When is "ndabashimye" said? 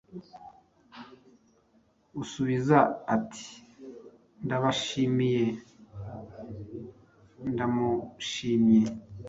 4.45-5.43